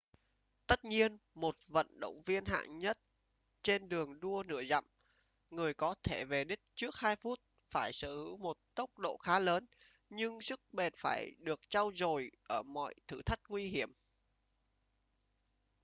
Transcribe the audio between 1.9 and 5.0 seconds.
động viên hạng nhất trên đường đua nửa dặm